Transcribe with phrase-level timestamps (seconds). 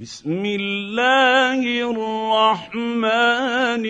[0.00, 3.86] بسم الله الرحمن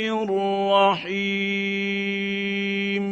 [1.01, 3.05] الرحيم.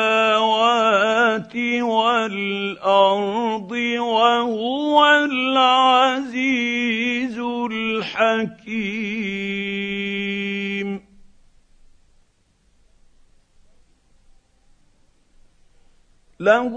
[1.81, 7.39] والأرض وهو العزيز
[7.73, 9.74] الحكيم.
[16.45, 16.75] له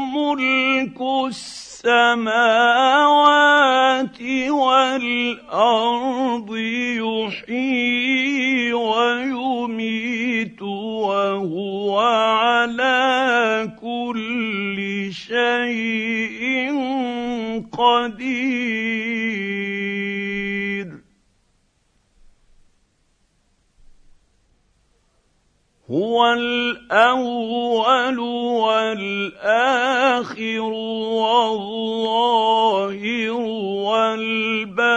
[0.00, 2.26] ملك السماوات
[4.50, 6.56] والأرض
[7.04, 16.72] يحيي ويميت وهو على كل شيء
[17.72, 18.76] قدير.
[25.90, 28.18] هو الأول
[28.58, 29.80] والآخر
[31.22, 32.56] والظاهر
[34.66, 34.94] والباطن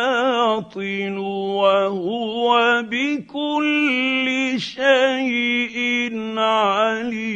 [1.58, 7.30] وهو بكل شيء عليم.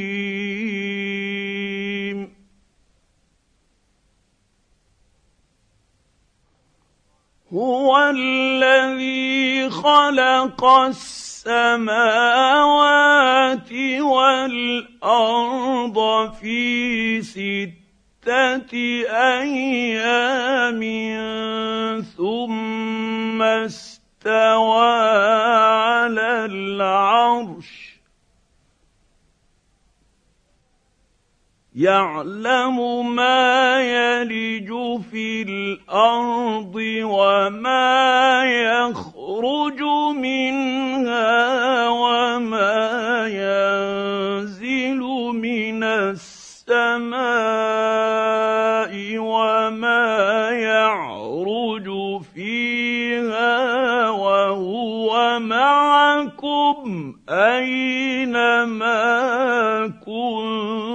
[7.53, 12.51] هو الذي خلق السماء السماوات
[15.03, 15.97] والأرض
[16.39, 18.73] في ستة
[19.11, 20.81] أيام
[22.17, 24.93] ثم استوى
[25.83, 27.93] على العرش.
[31.75, 34.69] يعلم ما يلج
[35.11, 39.12] في الأرض وما يخرج
[40.13, 44.99] منها وما ينزل
[45.35, 47.13] من السماء
[49.17, 51.87] وما يعرج
[52.35, 59.03] فيها وهو معكم أينما
[60.05, 60.92] كنتم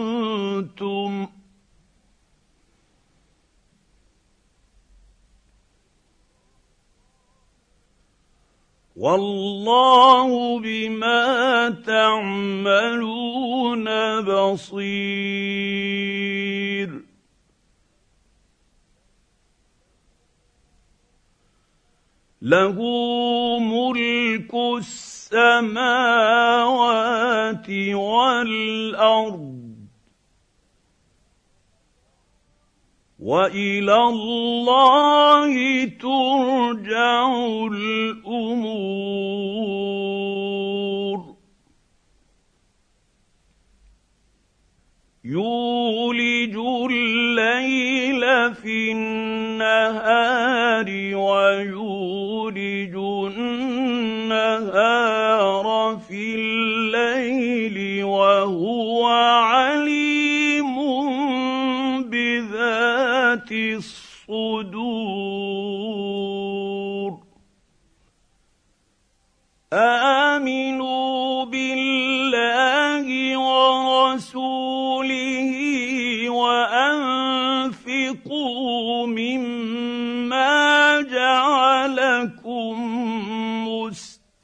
[8.99, 13.15] والله بما تعملون
[14.21, 15.09] بصير.
[22.43, 22.79] له
[23.59, 25.71] ملك السماوات
[27.95, 29.58] والأرض
[33.19, 37.37] وإلى الله ترجع
[37.73, 39.19] الأمور.
[45.25, 46.57] يولج
[46.91, 52.95] الليل في النهار ويولج
[53.37, 54.89] النهار
[56.09, 59.09] في الليل وهو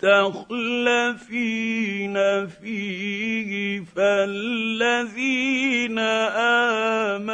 [0.05, 0.87] مستخلفين
[2.47, 7.34] فيه فالذين آمنوا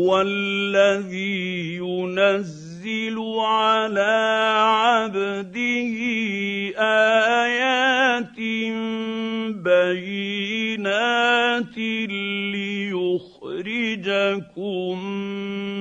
[0.00, 4.12] هو الذي ينزل على
[4.56, 5.96] عبده
[7.44, 8.38] آيات
[9.60, 10.96] بينات
[12.56, 13.44] ليخرجكم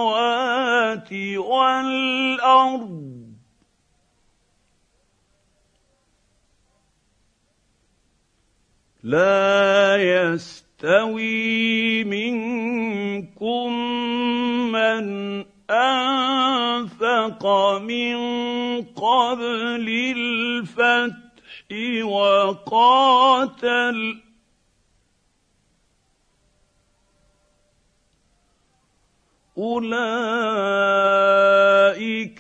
[1.37, 3.07] والأرض.
[9.03, 13.73] لا يستوي منكم
[14.73, 17.47] من أنفق
[17.79, 18.17] من
[18.83, 21.17] قبل الفتح
[22.03, 23.37] وقاتل
[29.59, 29.97] أولئك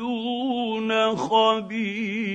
[1.16, 2.34] خبير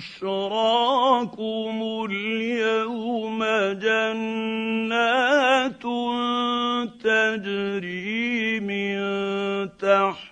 [0.00, 1.76] بشراكم
[2.10, 5.02] اليوم جنات
[7.04, 9.00] تجري من
[9.78, 10.29] تحت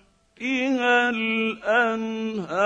[0.98, 2.58] تحتها الأنهار.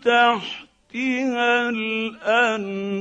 [0.00, 2.94] تحتها الأنهار.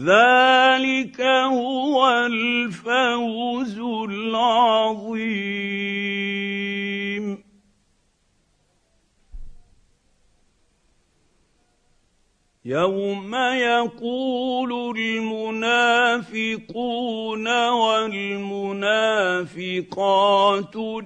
[0.00, 5.20] ذلك هو الفوز العظيم.
[12.64, 16.48] يوم يقول المنافقون
[17.68, 18.76] والمنافقات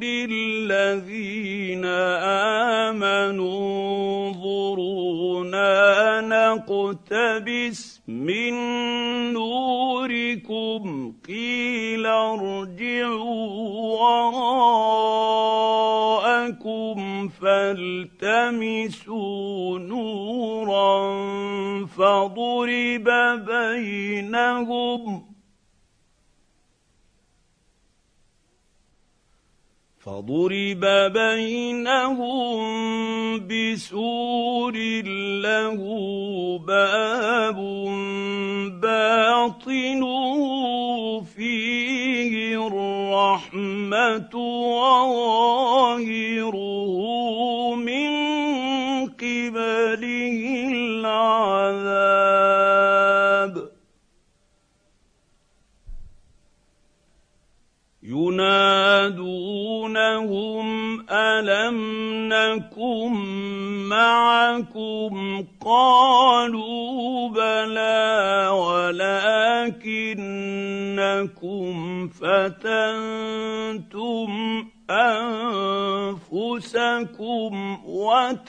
[0.03, 1.85] للذين
[2.85, 5.75] امنوا انظرونا
[6.21, 8.53] نقتبس من
[9.33, 13.47] نوركم قيل ارجعوا
[16.25, 17.04] وراءكم
[18.25, 20.87] فالتمسوا نورا
[21.87, 23.09] فضرب
[23.47, 25.34] بينهم
[30.05, 32.59] فضرب بينهم
[33.49, 34.77] بسور
[35.41, 35.81] له
[36.59, 37.59] باب
[38.81, 40.07] باطنه
[41.37, 42.33] فيه
[42.67, 44.35] الرحمه
[44.77, 46.15] وظاهره
[47.75, 48.11] من
[49.07, 50.39] قبله
[50.73, 52.15] العذاب
[58.03, 58.54] ينادونهم
[62.75, 63.15] نكن
[63.89, 70.09] معكم قالوا بلى ولكنكم
[72.09, 73.15] فتنتم
[76.21, 76.65] انفسكم
[77.87, 78.49] وتربصتم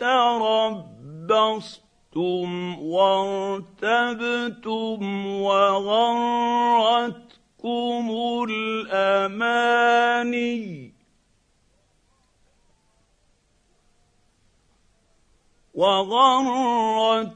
[2.79, 4.25] وارتبتم
[5.41, 7.25] وغرت
[7.65, 9.75] تغركم الاماني
[15.75, 17.35] وغرتكم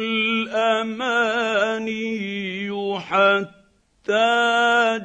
[0.00, 1.88] الأماني
[2.98, 4.28] حتى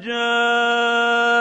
[0.03, 1.33] جاء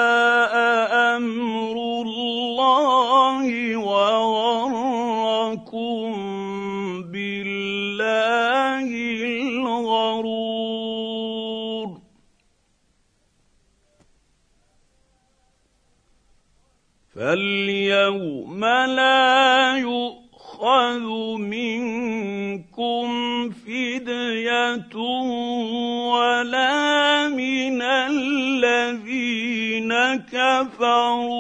[30.63, 31.32] كفروا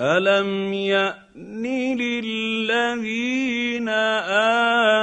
[0.00, 1.64] الم يان
[1.96, 3.88] للذين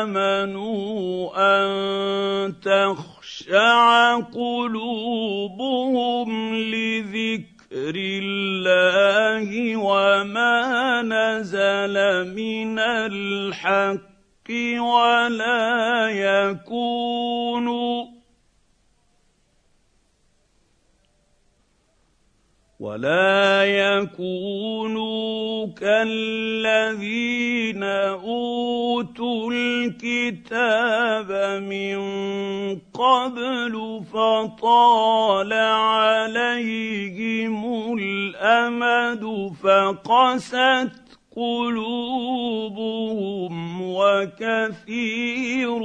[0.06, 5.50] امنوا ان تخشع قلوبهم
[6.56, 11.96] لذكر الله وما نزل
[12.36, 14.00] من الحق
[14.80, 18.03] ولا يكونوا
[22.84, 32.00] ولا يكونوا كالذين أوتوا الكتاب من
[32.94, 37.56] قبل فطال عليهم
[38.00, 40.92] الأمد فقست
[41.36, 42.74] قلوبهم
[43.82, 45.80] وكثير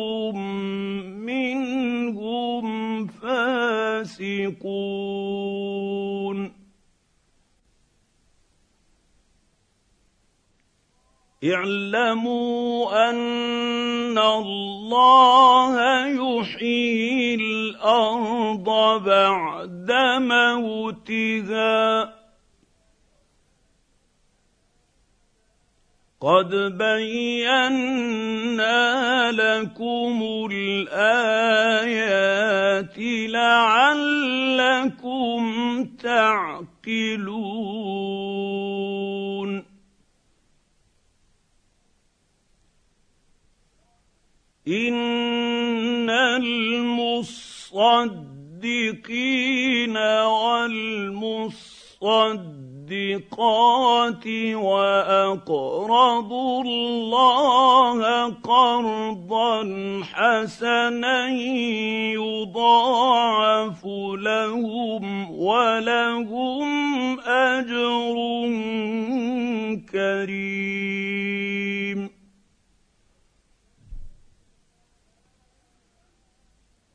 [1.26, 4.58] منهم فاسقون.
[11.44, 18.68] اعلموا أن الله يحيي الأرض
[19.04, 22.14] بعد موتها.
[26.20, 28.10] قد بينا
[29.32, 31.68] لكم الآيات
[33.30, 34.24] لعلكم
[36.02, 37.38] تعقلون.
[44.68, 47.16] ان المصدقين
[49.96, 51.78] والمصدقين
[52.88, 55.82] الصدقات واقرضوا
[56.62, 59.64] الله قرضا
[60.12, 61.28] حسنا
[62.14, 63.84] يضاعف
[64.14, 68.16] لهم ولهم اجر
[69.92, 71.67] كريم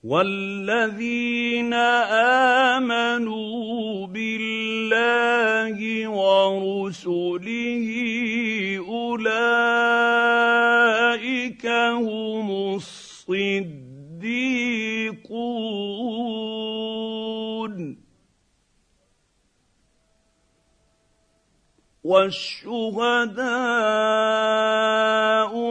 [0.04, 1.74] والذين
[2.84, 7.88] امنوا بالله ورسله
[8.88, 10.04] اولئك
[11.68, 14.04] هم الصديقون
[22.04, 23.44] والشهداء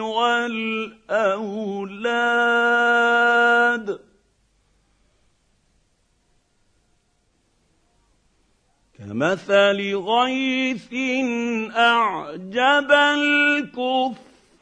[0.00, 0.78] والاولاد
[8.98, 10.94] كمثل غيث
[11.76, 12.92] اعجب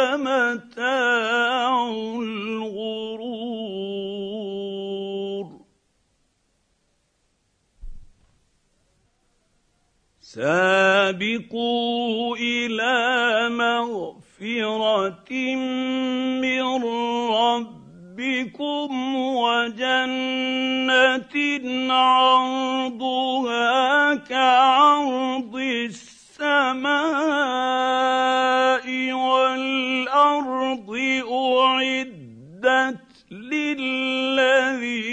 [10.35, 15.31] سابقوا إلى مغفرة
[16.41, 16.83] من
[17.33, 18.89] ربكم
[19.35, 21.35] وجنة
[21.93, 23.75] عرضها
[24.15, 26.89] كعرض السماء
[29.13, 30.89] والأرض
[31.31, 32.99] أعدت
[33.31, 35.08] للذين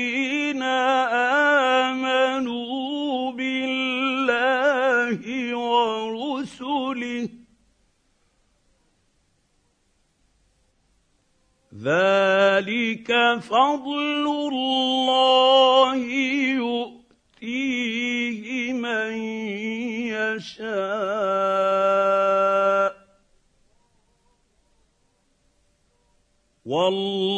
[11.86, 13.08] ذلك
[13.40, 15.96] فضل الله
[17.46, 19.12] يؤتيه من
[20.18, 21.46] يشاء.
[26.66, 27.35] والله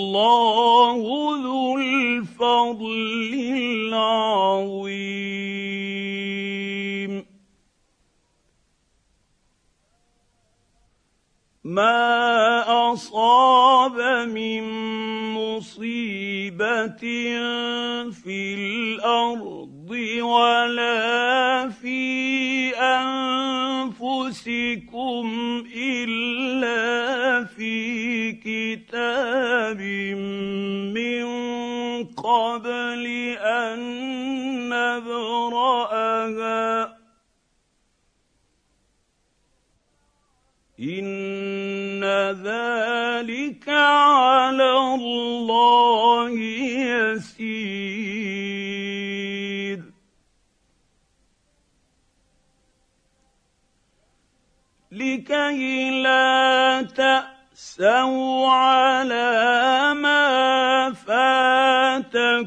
[29.69, 29.81] كتاب
[30.97, 31.27] من
[32.05, 33.07] قبل
[33.39, 33.79] أن
[34.69, 36.19] نبرأها.
[40.81, 42.05] إن
[42.45, 46.31] ذلك على الله
[47.11, 47.89] يسير.
[54.93, 56.83] لكي لا
[57.59, 62.39] تاسوا على ما فاتكم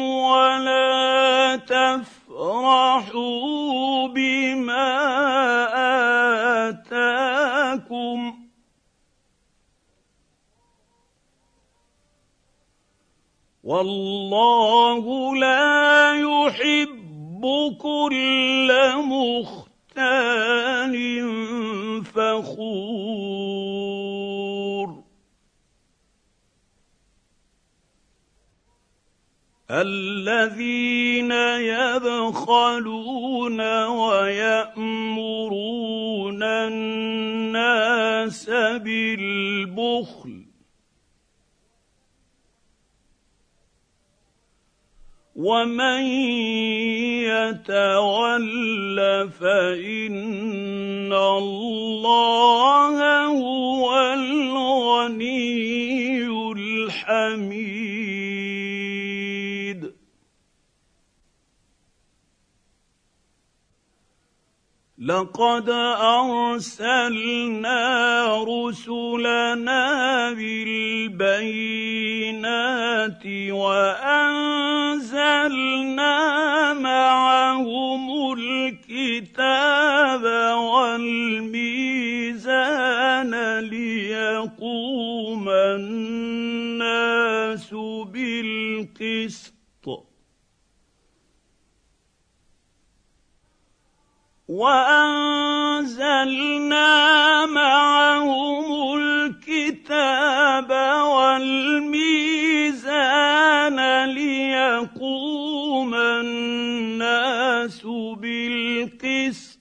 [0.00, 3.18] ولا تفرحوا
[4.08, 4.88] بما
[6.68, 8.34] آتاكم
[13.64, 17.44] والله لا يحب
[17.80, 19.60] كل مختال
[22.04, 23.79] فخور
[29.70, 31.30] الذين
[31.70, 35.22] يبخلون ويأمرون
[36.42, 37.90] الناس
[38.50, 40.44] بالبخل
[45.36, 46.02] ومن
[47.30, 48.98] يتول
[49.30, 55.70] فإن الله هو الغني
[56.52, 57.80] الحميد
[65.00, 65.70] لقد
[66.20, 67.74] أرسلنا
[68.44, 69.82] رسلنا
[70.32, 71.66] بالبينات
[73.50, 74.39] وانزلنا
[94.60, 96.36] وأنزلنا
[97.46, 100.70] معهم الكتاب
[101.08, 102.18] والميزان
[104.04, 107.86] ليقوم الناس
[108.20, 109.58] بالقسط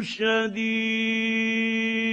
[0.00, 2.07] شديد.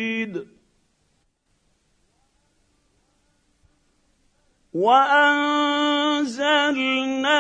[4.76, 6.28] وأنزلنا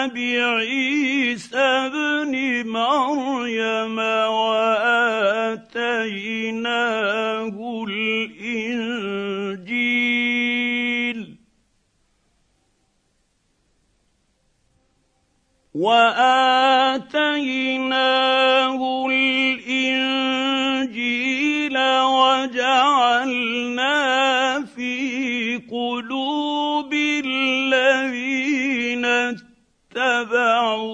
[0.08, 2.34] بعيسى ابن
[2.70, 3.98] مريم
[4.40, 4.80] وآتيناه
[15.80, 17.08] وآتيناه
[19.12, 20.58] الإنجيل
[22.20, 23.96] وجعلنا
[24.76, 26.94] في قلوب
[27.26, 29.06] الذين
[29.96, 30.90] اتبعوه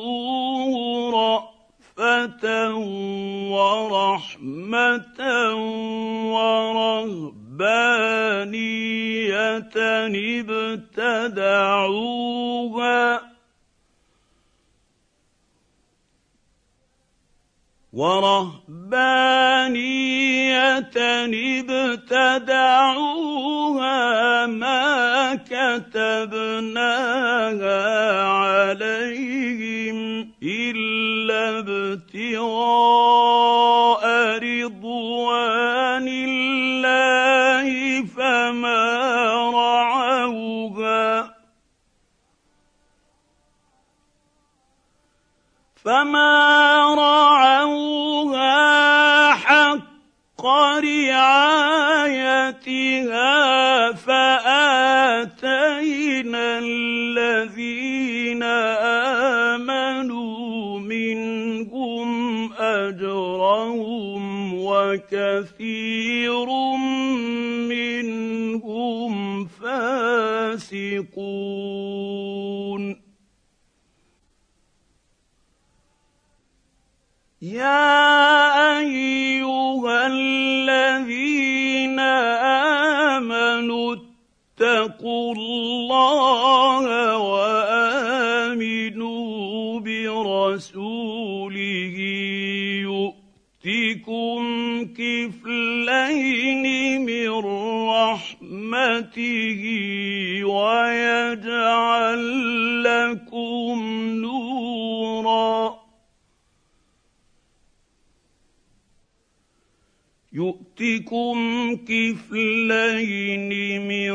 [1.11, 2.75] رأفة
[3.49, 5.19] ورحمة
[6.33, 7.55] ورهبانية
[11.25, 12.45] ابتدعوها
[17.95, 18.55] ورهبانية
[22.45, 23.25] ابتدعوها
[24.45, 26.23] ما كتبناها
[28.27, 29.97] عليهم
[30.43, 32.45] إلا ابتغاء
[34.43, 37.67] رضوان الله
[38.05, 38.83] فما
[39.53, 41.35] رعوها
[45.85, 46.35] فما
[46.95, 47.44] رعوها
[50.45, 52.21] رعايتها
[53.91, 55.39] فآتينا
[56.59, 58.43] الذين
[59.53, 62.09] آمنوا منهم
[62.53, 66.47] أجرهم وكثير
[67.69, 71.15] منهم فاسقون.
[77.45, 81.99] يا أيها الذين
[83.19, 88.09] آمنوا اتقوا الله وآمنوا
[89.79, 91.15] برسوله.
[93.65, 94.41] يؤتكم
[94.97, 96.65] كفلين
[97.05, 97.29] من
[97.89, 99.61] رحمته
[100.45, 102.21] ويجعل
[110.79, 113.51] يؤتكم كفلين
[113.87, 114.11] من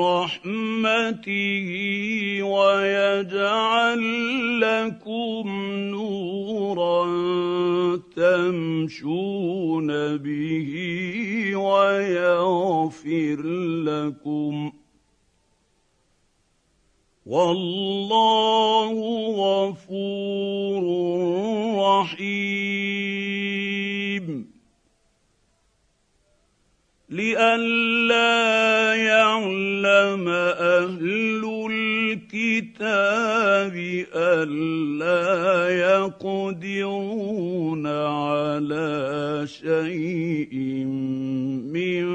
[0.00, 1.68] رحمته
[2.42, 4.02] ويجعل
[4.60, 5.44] لكم
[5.90, 7.06] نورا
[8.16, 10.72] تمشون به
[11.56, 13.42] ويغفر
[13.84, 14.72] لكم.
[17.26, 18.94] والله
[19.36, 20.82] غفور
[21.78, 23.09] رحيم.
[27.10, 33.74] لئلا يعلم أهل الكتاب
[34.14, 35.26] الا
[36.06, 40.54] يقدرون على شيء
[41.74, 42.06] من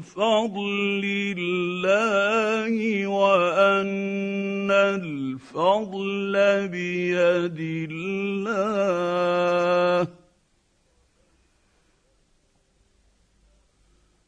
[0.00, 1.04] فضل
[1.38, 6.32] الله وأن الفضل
[6.68, 9.04] بيد الله.